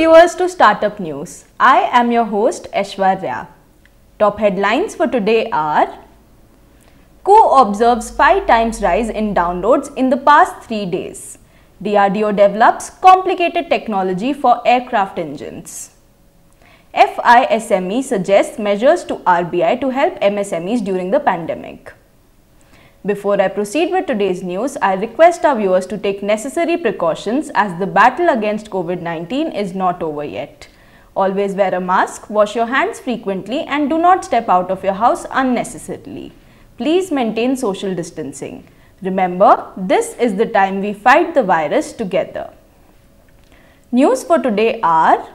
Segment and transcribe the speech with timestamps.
[0.00, 1.44] viewers to Startup News.
[1.60, 3.48] I am your host Aishwarya.
[4.18, 5.88] Top headlines for today are
[7.22, 11.36] Koo observes 5 times rise in downloads in the past 3 days.
[11.82, 15.90] DRDO develops complicated technology for aircraft engines.
[16.94, 21.92] FISME suggests measures to RBI to help MSMEs during the pandemic.
[23.06, 27.78] Before I proceed with today's news, I request our viewers to take necessary precautions as
[27.78, 30.68] the battle against COVID-19 is not over yet.
[31.16, 34.92] Always wear a mask, wash your hands frequently and do not step out of your
[34.92, 36.32] house unnecessarily.
[36.76, 38.68] Please maintain social distancing.
[39.00, 42.52] Remember, this is the time we fight the virus together.
[43.90, 45.26] News for today are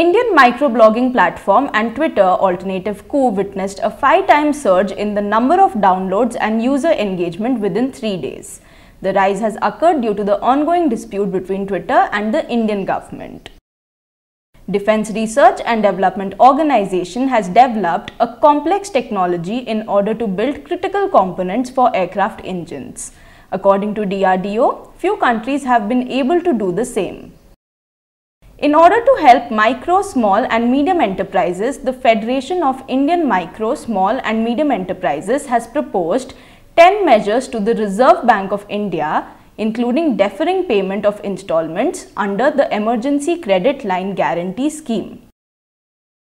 [0.00, 5.72] Indian microblogging platform and Twitter alternative Koo witnessed a five-time surge in the number of
[5.84, 8.60] downloads and user engagement within 3 days.
[9.00, 13.48] The rise has occurred due to the ongoing dispute between Twitter and the Indian government.
[14.70, 21.08] Defense Research and Development Organization has developed a complex technology in order to build critical
[21.08, 23.12] components for aircraft engines.
[23.50, 27.32] According to DRDO, few countries have been able to do the same.
[28.58, 34.18] In order to help micro, small and medium enterprises, the Federation of Indian Micro, Small
[34.24, 36.32] and Medium Enterprises has proposed
[36.78, 39.26] 10 measures to the Reserve Bank of India,
[39.58, 45.28] including deferring payment of installments under the Emergency Credit Line Guarantee Scheme.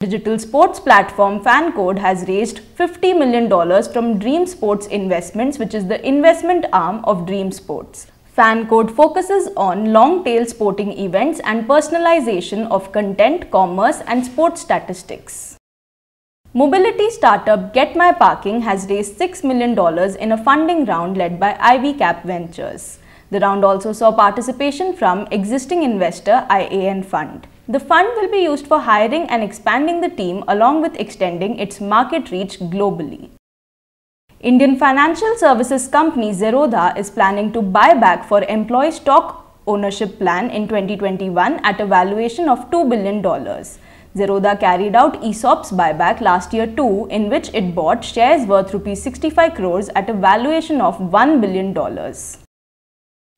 [0.02, 6.06] Digital sports platform FanCode has raised $50 million from Dream Sports Investments, which is the
[6.06, 8.08] investment arm of Dream Sports.
[8.38, 15.58] FanCode focuses on long-tail sporting events and personalization of content, commerce and sports statistics.
[16.54, 19.72] Mobility startup Get My Parking has raised $6 million
[20.20, 23.00] in a funding round led by IvyCap Ventures.
[23.32, 27.48] The round also saw participation from existing investor IAN Fund.
[27.70, 31.80] The fund will be used for hiring and expanding the team along with extending its
[31.80, 33.30] market reach globally.
[34.50, 40.52] Indian financial services company Zerodha is planning to buy back for employee stock ownership plan
[40.52, 43.24] in 2021 at a valuation of $2 billion.
[43.24, 49.02] Zerodha carried out ESOP's buyback last year too, in which it bought shares worth Rs
[49.02, 52.45] 65 crores at a valuation of $1 billion.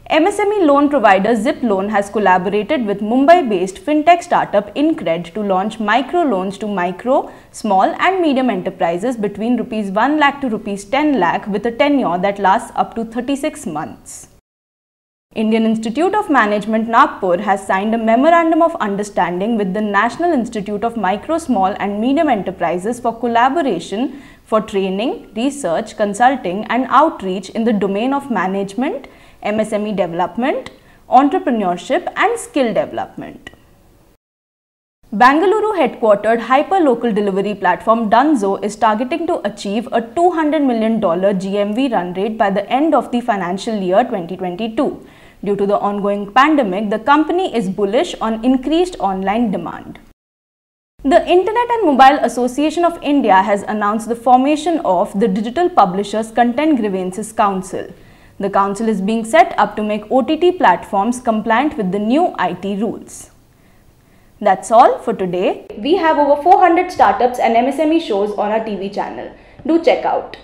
[0.10, 6.58] MSME loan provider ZipLoan has collaborated with Mumbai-based fintech startup Incred to launch micro loans
[6.60, 11.66] to micro, small and medium enterprises between rupees 1 lakh to rupees 10 lakh with
[11.66, 14.30] a tenure that lasts up to 36 months.
[15.36, 20.86] Indian Institute of Management Nagpur has signed a memorandum of understanding with the National Institute
[20.86, 27.66] of Micro, Small and Medium Enterprises for collaboration for training, research, consulting and outreach in
[27.66, 29.10] the domain of management,
[29.44, 30.72] MSME development,
[31.10, 33.52] entrepreneurship and skill development.
[35.14, 42.14] Bangalore headquartered hyper-local delivery platform Dunzo is targeting to achieve a $200 million GMV run
[42.14, 45.08] rate by the end of the financial year 2022.
[45.46, 49.98] Due to the ongoing pandemic, the company is bullish on increased online demand.
[51.06, 56.32] The Internet and Mobile Association of India has announced the formation of the Digital Publishers
[56.32, 57.88] Content Grievances Council.
[58.40, 62.82] The council is being set up to make OTT platforms compliant with the new IT
[62.82, 63.32] rules.
[64.40, 65.66] That's all for today.
[65.80, 69.32] We have over 400 startups and MSME shows on our TV channel.
[69.66, 70.38] Do check out.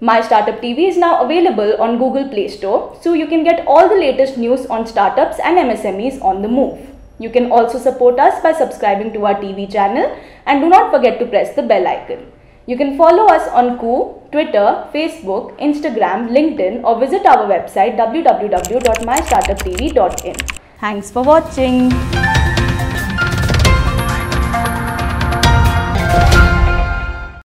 [0.00, 3.88] My Startup TV is now available on Google Play Store, so you can get all
[3.88, 6.78] the latest news on startups and MSMEs on the move.
[7.18, 10.14] You can also support us by subscribing to our TV channel
[10.44, 12.26] and do not forget to press the bell icon.
[12.66, 20.36] You can follow us on Koo, Twitter, Facebook, Instagram, LinkedIn or visit our website www.mystartuptv.in.
[20.78, 21.90] Thanks for watching.